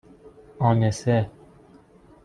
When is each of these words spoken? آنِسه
آنِسه 0.59 1.29